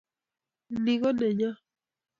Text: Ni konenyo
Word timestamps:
Ni 0.83 0.95
konenyo 1.01 1.51